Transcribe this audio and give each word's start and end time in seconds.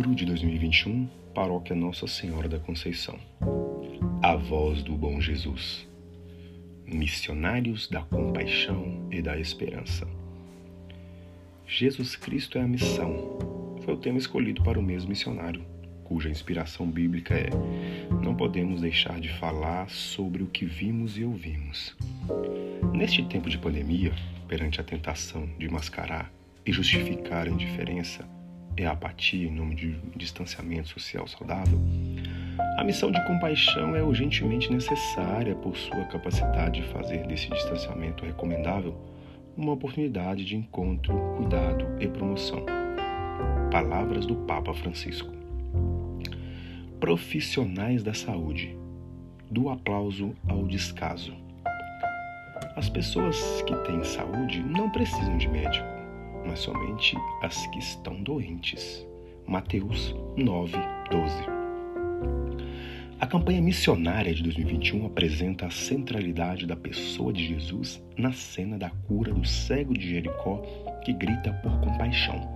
Outubro 0.00 0.16
de 0.16 0.24
2021, 0.24 1.06
Paróquia 1.34 1.76
Nossa 1.76 2.06
Senhora 2.06 2.48
da 2.48 2.58
Conceição. 2.58 3.18
A 4.22 4.34
voz 4.34 4.82
do 4.82 4.96
bom 4.96 5.20
Jesus. 5.20 5.86
Missionários 6.86 7.86
da 7.86 8.00
compaixão 8.00 9.06
e 9.10 9.20
da 9.20 9.38
esperança. 9.38 10.08
Jesus 11.66 12.16
Cristo 12.16 12.56
é 12.56 12.62
a 12.62 12.66
missão. 12.66 13.38
Foi 13.84 13.92
o 13.92 13.98
tema 13.98 14.16
escolhido 14.16 14.62
para 14.62 14.78
o 14.78 14.82
mês 14.82 15.04
missionário, 15.04 15.62
cuja 16.02 16.30
inspiração 16.30 16.90
bíblica 16.90 17.34
é: 17.34 17.50
Não 18.24 18.34
podemos 18.34 18.80
deixar 18.80 19.20
de 19.20 19.28
falar 19.28 19.90
sobre 19.90 20.42
o 20.42 20.46
que 20.46 20.64
vimos 20.64 21.18
e 21.18 21.24
ouvimos. 21.24 21.94
Neste 22.94 23.22
tempo 23.24 23.50
de 23.50 23.58
pandemia, 23.58 24.14
perante 24.48 24.80
a 24.80 24.84
tentação 24.84 25.46
de 25.58 25.68
mascarar 25.68 26.32
e 26.64 26.72
justificar 26.72 27.46
a 27.46 27.50
indiferença 27.50 28.39
e 28.80 28.86
a 28.86 28.92
apatia 28.92 29.46
em 29.46 29.52
nome 29.52 29.74
de 29.74 29.92
distanciamento 30.16 30.88
social 30.88 31.28
saudável, 31.28 31.78
a 32.78 32.82
missão 32.82 33.10
de 33.10 33.22
compaixão 33.26 33.94
é 33.94 34.02
urgentemente 34.02 34.72
necessária 34.72 35.54
por 35.54 35.76
sua 35.76 36.06
capacidade 36.06 36.80
de 36.80 36.88
fazer 36.88 37.26
desse 37.26 37.50
distanciamento 37.50 38.24
recomendável 38.24 38.96
uma 39.54 39.72
oportunidade 39.72 40.46
de 40.46 40.56
encontro, 40.56 41.14
cuidado 41.36 41.86
e 42.00 42.08
promoção. 42.08 42.64
Palavras 43.70 44.24
do 44.24 44.34
Papa 44.46 44.72
Francisco. 44.72 45.30
Profissionais 46.98 48.02
da 48.02 48.14
saúde, 48.14 48.74
do 49.50 49.68
aplauso 49.68 50.34
ao 50.48 50.64
descaso. 50.64 51.34
As 52.76 52.88
pessoas 52.88 53.62
que 53.62 53.76
têm 53.84 54.02
saúde 54.04 54.60
não 54.62 54.88
precisam 54.88 55.36
de 55.36 55.48
médico, 55.48 55.99
mas 56.46 56.60
somente 56.60 57.16
as 57.42 57.66
que 57.68 57.78
estão 57.78 58.22
doentes. 58.22 59.06
Mateus 59.46 60.14
9, 60.36 60.76
12. 61.10 61.60
A 63.20 63.26
campanha 63.26 63.60
missionária 63.60 64.32
de 64.32 64.42
2021 64.42 65.06
apresenta 65.06 65.66
a 65.66 65.70
centralidade 65.70 66.66
da 66.66 66.74
pessoa 66.74 67.32
de 67.32 67.46
Jesus 67.46 68.02
na 68.16 68.32
cena 68.32 68.78
da 68.78 68.88
cura 68.90 69.32
do 69.32 69.46
cego 69.46 69.92
de 69.92 70.08
Jericó 70.08 70.62
que 71.04 71.12
grita 71.12 71.52
por 71.62 71.78
compaixão. 71.80 72.48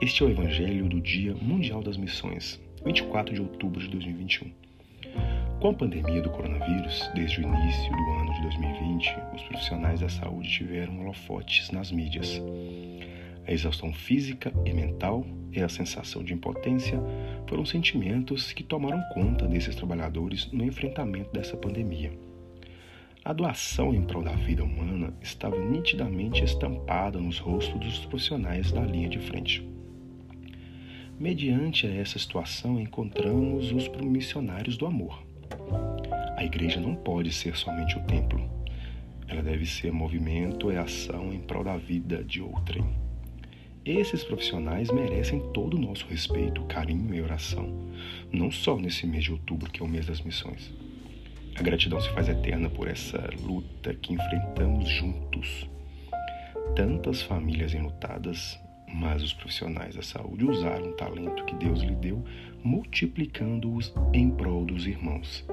Este 0.00 0.24
é 0.24 0.26
o 0.26 0.30
Evangelho 0.30 0.88
do 0.88 1.00
Dia 1.00 1.34
Mundial 1.40 1.80
das 1.80 1.96
Missões, 1.96 2.60
24 2.84 3.34
de 3.34 3.40
outubro 3.40 3.80
de 3.80 3.88
2021. 3.88 4.50
Com 5.62 5.68
a 5.68 5.74
pandemia 5.74 6.20
do 6.20 6.28
coronavírus, 6.28 7.08
desde 7.14 7.38
o 7.38 7.44
início 7.44 7.92
do 7.92 8.10
ano 8.14 8.34
de 8.34 8.42
2020, 8.42 9.14
os 9.32 9.42
profissionais 9.42 10.00
da 10.00 10.08
saúde 10.08 10.50
tiveram 10.50 10.98
holofotes 10.98 11.70
nas 11.70 11.92
mídias. 11.92 12.42
A 13.46 13.52
exaustão 13.52 13.92
física 13.92 14.52
e 14.66 14.72
mental 14.72 15.24
e 15.52 15.62
a 15.62 15.68
sensação 15.68 16.24
de 16.24 16.34
impotência 16.34 17.00
foram 17.46 17.64
sentimentos 17.64 18.52
que 18.52 18.64
tomaram 18.64 19.00
conta 19.14 19.46
desses 19.46 19.76
trabalhadores 19.76 20.50
no 20.50 20.64
enfrentamento 20.64 21.30
dessa 21.30 21.56
pandemia. 21.56 22.12
A 23.24 23.32
doação 23.32 23.94
em 23.94 24.02
prol 24.02 24.24
da 24.24 24.34
vida 24.34 24.64
humana 24.64 25.14
estava 25.22 25.56
nitidamente 25.56 26.42
estampada 26.42 27.20
nos 27.20 27.38
rostos 27.38 27.78
dos 27.78 28.04
profissionais 28.06 28.72
da 28.72 28.80
linha 28.80 29.08
de 29.08 29.20
frente. 29.20 29.64
Mediante 31.20 31.86
essa 31.86 32.18
situação, 32.18 32.80
encontramos 32.80 33.70
os 33.70 33.88
missionários 34.00 34.76
do 34.76 34.86
amor 34.86 35.30
a 36.42 36.44
igreja 36.44 36.80
não 36.80 36.96
pode 36.96 37.32
ser 37.32 37.56
somente 37.56 37.96
o 37.96 38.02
templo. 38.02 38.50
Ela 39.28 39.42
deve 39.42 39.64
ser 39.64 39.92
movimento 39.92 40.72
e 40.72 40.76
ação 40.76 41.32
em 41.32 41.38
prol 41.38 41.62
da 41.62 41.76
vida 41.76 42.24
de 42.24 42.42
outrem. 42.42 42.84
Esses 43.84 44.24
profissionais 44.24 44.90
merecem 44.90 45.38
todo 45.52 45.76
o 45.76 45.80
nosso 45.80 46.04
respeito, 46.06 46.64
carinho 46.64 47.14
e 47.14 47.22
oração, 47.22 47.72
não 48.32 48.50
só 48.50 48.76
nesse 48.76 49.06
mês 49.06 49.22
de 49.22 49.30
outubro, 49.30 49.70
que 49.70 49.80
é 49.80 49.86
o 49.86 49.88
mês 49.88 50.06
das 50.06 50.20
missões. 50.20 50.72
A 51.54 51.62
gratidão 51.62 52.00
se 52.00 52.10
faz 52.10 52.28
eterna 52.28 52.68
por 52.68 52.88
essa 52.88 53.30
luta 53.40 53.94
que 53.94 54.12
enfrentamos 54.12 54.88
juntos. 54.88 55.70
Tantas 56.74 57.22
famílias 57.22 57.72
enlutadas, 57.72 58.58
mas 58.92 59.22
os 59.22 59.32
profissionais 59.32 59.94
da 59.94 60.02
saúde 60.02 60.44
usaram 60.44 60.88
o 60.88 60.94
talento 60.94 61.44
que 61.44 61.54
Deus 61.54 61.82
lhe 61.82 61.94
deu, 61.94 62.24
multiplicando-os 62.64 63.94
em 64.12 64.28
prol 64.28 64.64
dos 64.64 64.88
irmãos. 64.88 65.46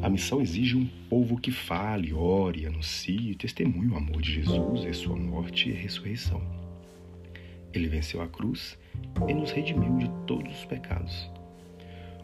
A 0.00 0.08
missão 0.08 0.40
exige 0.40 0.76
um 0.76 0.86
povo 1.08 1.40
que 1.40 1.50
fale, 1.50 2.12
ore, 2.12 2.66
anuncie 2.66 3.34
testemunhe 3.34 3.90
o 3.90 3.96
amor 3.96 4.22
de 4.22 4.32
Jesus 4.32 4.84
e 4.84 4.94
sua 4.94 5.16
morte 5.16 5.68
e 5.68 5.72
ressurreição. 5.72 6.40
Ele 7.74 7.88
venceu 7.88 8.22
a 8.22 8.28
cruz 8.28 8.78
e 9.28 9.34
nos 9.34 9.50
redimiu 9.50 9.96
de 9.98 10.08
todos 10.26 10.56
os 10.56 10.64
pecados. 10.64 11.28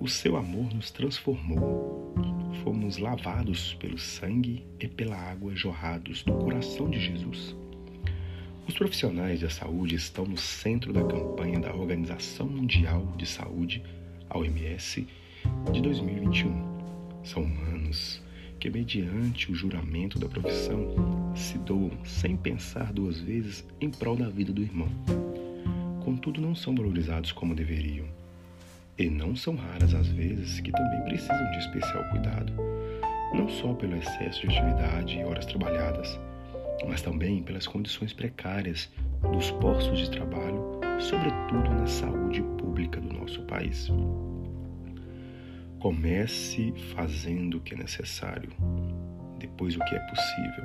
O 0.00 0.08
seu 0.08 0.36
amor 0.36 0.72
nos 0.72 0.90
transformou. 0.90 2.14
Fomos 2.62 2.98
lavados 2.98 3.74
pelo 3.74 3.98
sangue 3.98 4.64
e 4.78 4.86
pela 4.86 5.16
água 5.16 5.54
jorrados 5.54 6.22
do 6.22 6.34
coração 6.34 6.88
de 6.88 7.00
Jesus. 7.00 7.54
Os 8.66 8.74
profissionais 8.74 9.40
da 9.40 9.50
saúde 9.50 9.96
estão 9.96 10.24
no 10.24 10.36
centro 10.36 10.92
da 10.92 11.04
campanha 11.04 11.58
da 11.58 11.74
Organização 11.74 12.48
Mundial 12.48 13.12
de 13.16 13.26
Saúde, 13.26 13.82
a 14.30 14.38
OMS, 14.38 15.06
de 15.72 15.80
2021 15.80 16.75
são 17.26 17.42
humanos 17.42 18.22
que, 18.58 18.70
mediante 18.70 19.50
o 19.50 19.54
juramento 19.54 20.18
da 20.18 20.28
profissão, 20.28 21.32
se 21.34 21.58
doam 21.58 21.90
sem 22.04 22.36
pensar 22.36 22.92
duas 22.92 23.20
vezes 23.20 23.66
em 23.80 23.90
prol 23.90 24.16
da 24.16 24.28
vida 24.28 24.52
do 24.52 24.62
irmão. 24.62 24.88
Contudo, 26.04 26.40
não 26.40 26.54
são 26.54 26.74
valorizados 26.74 27.32
como 27.32 27.54
deveriam. 27.54 28.06
E 28.98 29.10
não 29.10 29.36
são 29.36 29.56
raras 29.56 29.92
as 29.92 30.06
vezes 30.08 30.60
que 30.60 30.72
também 30.72 31.02
precisam 31.02 31.50
de 31.50 31.58
especial 31.58 32.02
cuidado, 32.10 32.52
não 33.34 33.48
só 33.48 33.74
pelo 33.74 33.96
excesso 33.96 34.40
de 34.42 34.56
atividade 34.56 35.18
e 35.18 35.24
horas 35.24 35.44
trabalhadas, 35.44 36.18
mas 36.86 37.02
também 37.02 37.42
pelas 37.42 37.66
condições 37.66 38.12
precárias 38.12 38.88
dos 39.32 39.50
postos 39.50 39.98
de 39.98 40.10
trabalho, 40.10 40.80
sobretudo 41.00 41.74
na 41.74 41.86
saúde 41.86 42.40
pública 42.56 43.00
do 43.00 43.12
nosso 43.12 43.42
país. 43.42 43.90
Comece 45.86 46.72
fazendo 46.96 47.58
o 47.58 47.60
que 47.60 47.72
é 47.72 47.76
necessário, 47.76 48.50
depois 49.38 49.76
o 49.76 49.78
que 49.78 49.94
é 49.94 50.00
possível, 50.00 50.64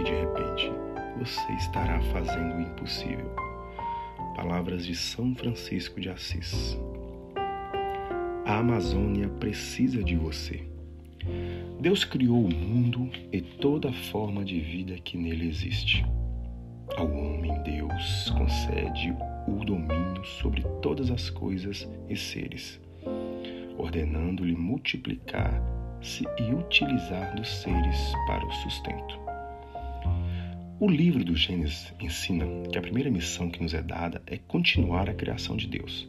e 0.00 0.02
de 0.02 0.10
repente 0.10 0.72
você 1.16 1.52
estará 1.52 2.00
fazendo 2.10 2.56
o 2.56 2.60
impossível. 2.60 3.30
Palavras 4.34 4.84
de 4.84 4.96
São 4.96 5.36
Francisco 5.36 6.00
de 6.00 6.08
Assis. 6.08 6.76
A 8.44 8.58
Amazônia 8.58 9.28
precisa 9.28 10.02
de 10.02 10.16
você. 10.16 10.66
Deus 11.78 12.04
criou 12.04 12.44
o 12.44 12.52
mundo 12.52 13.08
e 13.32 13.40
toda 13.40 13.92
forma 13.92 14.44
de 14.44 14.58
vida 14.58 14.96
que 14.96 15.16
nele 15.16 15.46
existe. 15.46 16.04
Ao 16.96 17.06
homem, 17.06 17.62
Deus 17.62 18.30
concede 18.30 19.14
o 19.46 19.64
domínio 19.64 20.24
sobre 20.24 20.62
todas 20.82 21.08
as 21.12 21.30
coisas 21.30 21.88
e 22.08 22.16
seres 22.16 22.82
ordenando-lhe 23.78 24.56
multiplicar-se 24.56 26.24
e 26.38 26.54
utilizar 26.54 27.34
dos 27.34 27.48
seres 27.48 28.12
para 28.26 28.46
o 28.46 28.52
sustento. 28.52 29.18
O 30.80 30.88
livro 30.88 31.24
do 31.24 31.36
Gênesis 31.36 31.94
ensina 32.00 32.44
que 32.70 32.76
a 32.76 32.82
primeira 32.82 33.10
missão 33.10 33.48
que 33.48 33.62
nos 33.62 33.74
é 33.74 33.80
dada 33.80 34.20
é 34.26 34.36
continuar 34.36 35.08
a 35.08 35.14
criação 35.14 35.56
de 35.56 35.68
Deus. 35.68 36.08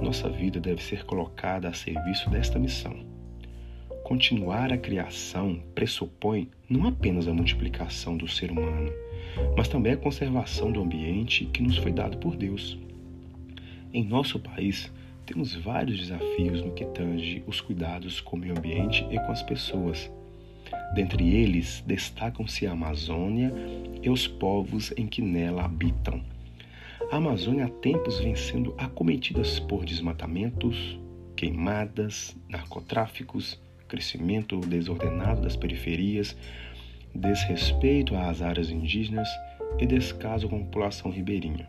Nossa 0.00 0.28
vida 0.28 0.60
deve 0.60 0.82
ser 0.82 1.04
colocada 1.04 1.68
a 1.68 1.72
serviço 1.72 2.30
desta 2.30 2.58
missão. 2.58 2.94
Continuar 4.04 4.72
a 4.72 4.78
criação 4.78 5.60
pressupõe 5.74 6.48
não 6.68 6.86
apenas 6.86 7.28
a 7.28 7.34
multiplicação 7.34 8.16
do 8.16 8.28
ser 8.28 8.50
humano, 8.50 8.90
mas 9.56 9.68
também 9.68 9.92
a 9.92 9.96
conservação 9.98 10.72
do 10.72 10.80
ambiente 10.80 11.44
que 11.46 11.62
nos 11.62 11.76
foi 11.76 11.92
dado 11.92 12.16
por 12.16 12.36
Deus. 12.36 12.78
Em 13.92 14.04
nosso 14.04 14.38
país, 14.38 14.90
temos 15.28 15.54
vários 15.54 15.98
desafios 15.98 16.62
no 16.62 16.72
que 16.72 16.86
tange 16.86 17.44
os 17.46 17.60
cuidados 17.60 18.18
com 18.18 18.34
o 18.34 18.38
meio 18.38 18.56
ambiente 18.56 19.06
e 19.10 19.18
com 19.20 19.30
as 19.30 19.42
pessoas. 19.42 20.10
Dentre 20.94 21.28
eles, 21.28 21.84
destacam-se 21.86 22.66
a 22.66 22.72
Amazônia 22.72 23.52
e 24.02 24.08
os 24.08 24.26
povos 24.26 24.90
em 24.96 25.06
que 25.06 25.20
nela 25.20 25.66
habitam. 25.66 26.22
A 27.12 27.16
Amazônia 27.16 27.66
há 27.66 27.68
tempos 27.68 28.18
vem 28.20 28.34
sendo 28.34 28.74
acometida 28.78 29.42
por 29.68 29.84
desmatamentos, 29.84 30.98
queimadas, 31.36 32.34
narcotráficos, 32.48 33.60
crescimento 33.86 34.58
desordenado 34.60 35.42
das 35.42 35.56
periferias, 35.56 36.34
desrespeito 37.14 38.16
às 38.16 38.40
áreas 38.40 38.70
indígenas 38.70 39.28
e 39.78 39.84
descaso 39.84 40.48
com 40.48 40.56
a 40.56 40.60
população 40.60 41.10
ribeirinha. 41.10 41.68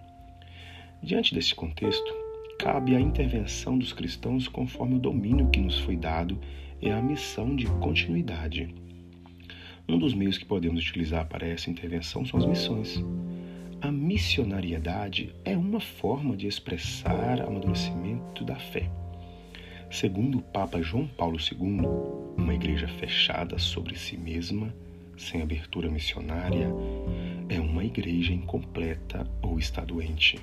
Diante 1.04 1.36
desse 1.36 1.54
contexto, 1.54 2.29
cabe 2.60 2.94
a 2.94 3.00
intervenção 3.00 3.80
dos 3.80 3.94
cristãos 3.94 4.50
conforme 4.50 4.96
o 4.96 5.00
domínio 5.00 5.50
que 5.50 5.62
nos 5.62 5.80
foi 5.80 5.96
dado 5.96 6.38
e 6.82 6.90
a 6.90 7.02
missão 7.02 7.56
de 7.56 7.66
continuidade. 7.66 8.76
Um 9.88 9.98
dos 9.98 10.14
meios 10.14 10.38
que 10.38 10.46
podemos 10.46 10.82
utilizar 10.82 11.26
para 11.26 11.48
essa 11.48 11.70
intervenção 11.70 12.26
são 12.26 12.38
as 12.38 12.46
missões. 12.46 13.02
A 13.82 13.90
missionariedade 13.90 15.34
é 15.46 15.56
uma 15.56 15.80
forma 15.80 16.36
de 16.36 16.48
expressar 16.48 17.42
amadurecimento 17.42 18.44
da 18.44 18.58
fé. 18.58 18.92
Segundo 19.90 20.40
o 20.40 20.42
Papa 20.42 20.82
João 20.82 21.08
Paulo 21.08 21.38
II, 21.40 21.88
uma 22.38 22.54
igreja 22.54 22.90
fechada 22.90 23.58
sobre 23.58 23.98
si 23.98 24.18
mesma, 24.18 24.76
sem 25.18 25.42
abertura 25.42 25.90
missionária, 25.90 26.68
é 27.48 27.60
uma 27.60 27.86
igreja 27.86 28.34
incompleta 28.34 29.26
ou 29.42 29.58
está 29.58 29.86
doente. 29.86 30.38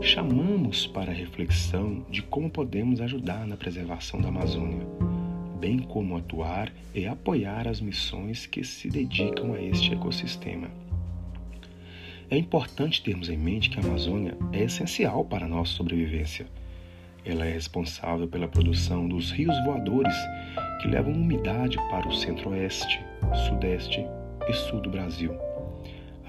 Chamamos 0.00 0.86
para 0.86 1.10
a 1.10 1.14
reflexão 1.14 2.04
de 2.10 2.22
como 2.22 2.50
podemos 2.50 3.00
ajudar 3.00 3.46
na 3.46 3.56
preservação 3.56 4.20
da 4.20 4.28
Amazônia, 4.28 4.86
bem 5.58 5.78
como 5.78 6.16
atuar 6.16 6.72
e 6.94 7.06
apoiar 7.06 7.68
as 7.68 7.80
missões 7.80 8.44
que 8.44 8.64
se 8.64 8.88
dedicam 8.88 9.54
a 9.54 9.62
este 9.62 9.92
ecossistema. 9.94 10.68
É 12.28 12.36
importante 12.36 13.02
termos 13.02 13.28
em 13.28 13.36
mente 13.36 13.70
que 13.70 13.78
a 13.78 13.82
Amazônia 13.82 14.36
é 14.52 14.64
essencial 14.64 15.24
para 15.24 15.46
a 15.46 15.48
nossa 15.48 15.72
sobrevivência. 15.72 16.46
Ela 17.24 17.46
é 17.46 17.52
responsável 17.52 18.26
pela 18.26 18.48
produção 18.48 19.06
dos 19.06 19.30
rios 19.30 19.54
voadores 19.64 20.16
que 20.80 20.88
levam 20.88 21.12
umidade 21.12 21.76
para 21.90 22.08
o 22.08 22.14
centro-oeste, 22.14 23.00
sudeste 23.48 24.04
e 24.48 24.52
sul 24.52 24.80
do 24.80 24.90
Brasil, 24.90 25.32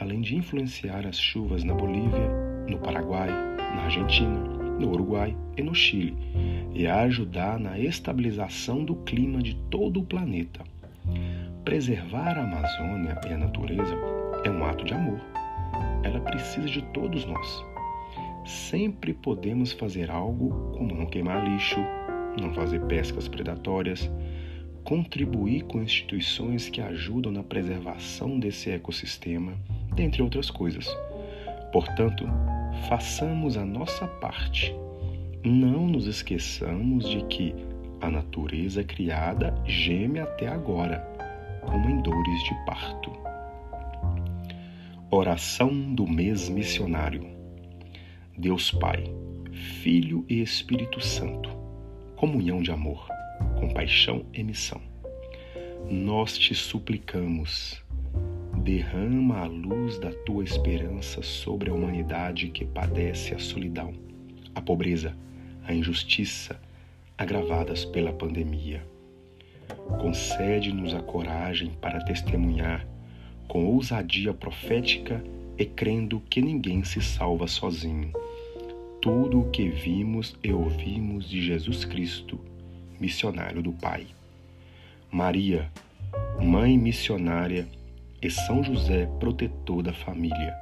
além 0.03 0.19
de 0.19 0.35
influenciar 0.35 1.07
as 1.07 1.17
chuvas 1.17 1.63
na 1.63 1.73
Bolívia, 1.73 2.29
no 2.67 2.77
Paraguai, 2.77 3.29
na 3.29 3.83
Argentina, 3.83 4.37
no 4.77 4.91
Uruguai 4.91 5.35
e 5.57 5.63
no 5.63 5.73
Chile, 5.73 6.13
e 6.73 6.85
a 6.85 7.03
ajudar 7.03 7.57
na 7.57 7.79
estabilização 7.79 8.83
do 8.83 8.95
clima 8.97 9.41
de 9.41 9.55
todo 9.71 10.01
o 10.01 10.05
planeta. 10.05 10.61
Preservar 11.63 12.37
a 12.37 12.43
Amazônia 12.43 13.17
e 13.25 13.33
a 13.33 13.37
natureza 13.37 13.95
é 14.43 14.49
um 14.49 14.65
ato 14.65 14.83
de 14.83 14.93
amor. 14.93 15.21
Ela 16.03 16.19
precisa 16.19 16.67
de 16.67 16.81
todos 16.93 17.25
nós. 17.25 17.65
Sempre 18.45 19.13
podemos 19.13 19.71
fazer 19.71 20.11
algo 20.11 20.73
como 20.77 20.93
não 20.93 21.05
queimar 21.05 21.47
lixo, 21.47 21.79
não 22.41 22.53
fazer 22.53 22.81
pescas 22.87 23.29
predatórias, 23.29 24.11
contribuir 24.83 25.63
com 25.63 25.81
instituições 25.81 26.67
que 26.67 26.81
ajudam 26.81 27.31
na 27.31 27.41
preservação 27.41 28.37
desse 28.37 28.69
ecossistema, 28.69 29.53
dentre 29.95 30.21
outras 30.21 30.49
coisas. 30.49 30.87
Portanto, 31.71 32.25
façamos 32.87 33.57
a 33.57 33.65
nossa 33.65 34.07
parte. 34.07 34.75
Não 35.43 35.87
nos 35.87 36.07
esqueçamos 36.07 37.09
de 37.09 37.23
que 37.25 37.55
a 38.01 38.09
natureza 38.09 38.83
criada 38.83 39.53
geme 39.65 40.19
até 40.19 40.47
agora, 40.47 40.99
como 41.61 41.89
em 41.89 42.01
dores 42.01 42.43
de 42.43 42.65
parto. 42.65 43.11
Oração 45.09 45.93
do 45.93 46.07
mês 46.07 46.49
missionário. 46.49 47.27
Deus 48.37 48.71
Pai, 48.71 49.03
Filho 49.51 50.25
e 50.27 50.41
Espírito 50.41 50.99
Santo, 50.99 51.49
comunhão 52.15 52.61
de 52.61 52.71
amor 52.71 53.07
compaixão 53.63 54.25
e 54.33 54.43
missão. 54.43 54.81
Nós 55.89 56.37
te 56.37 56.55
suplicamos, 56.55 57.82
derrama 58.63 59.39
a 59.39 59.45
luz 59.45 59.99
da 59.99 60.09
tua 60.09 60.41
esperança 60.41 61.21
sobre 61.21 61.69
a 61.69 61.73
humanidade 61.73 62.47
que 62.47 62.63
padece 62.63 63.35
a 63.35 63.39
solidão, 63.39 63.93
a 64.55 64.61
pobreza, 64.61 65.13
a 65.65 65.73
injustiça 65.73 66.57
agravadas 67.17 67.83
pela 67.83 68.13
pandemia. 68.13 68.81
Concede-nos 69.99 70.93
a 70.93 71.01
coragem 71.01 71.71
para 71.81 72.05
testemunhar 72.05 72.87
com 73.49 73.65
ousadia 73.65 74.33
profética 74.33 75.21
e 75.57 75.65
crendo 75.65 76.21
que 76.29 76.41
ninguém 76.41 76.85
se 76.85 77.01
salva 77.01 77.47
sozinho. 77.47 78.13
Tudo 79.01 79.41
o 79.41 79.49
que 79.49 79.67
vimos 79.67 80.37
e 80.41 80.53
ouvimos 80.53 81.29
de 81.29 81.41
Jesus 81.41 81.83
Cristo 81.83 82.39
missionário 82.97 83.61
do 83.61 83.73
Pai. 83.73 84.07
Maria, 85.11 85.69
mãe 86.41 86.77
missionária, 86.77 87.67
e 88.23 88.31
São 88.31 88.63
José, 88.63 89.05
protetor 89.19 89.83
da 89.83 89.93
família, 89.93 90.55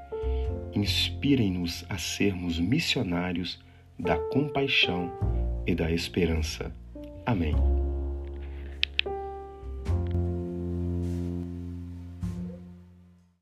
inspirem-nos 0.74 1.86
a 1.90 1.98
sermos 1.98 2.60
missionários 2.60 3.60
da 4.00 4.18
compaixão 4.18 5.12
e 5.68 5.75
da 5.75 5.92
esperança. 5.92 6.74
Amém. 7.25 7.56